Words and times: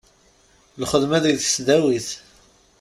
Lxedma 0.81 1.17
deg 1.23 1.37
tesdawit; 1.39 2.09